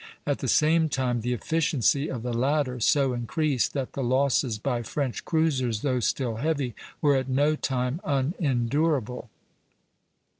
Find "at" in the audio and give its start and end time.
0.25-0.39, 7.15-7.29